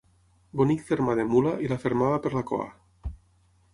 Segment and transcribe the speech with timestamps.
[0.61, 2.67] Bonic fermar de mula, i la fermava per la cua.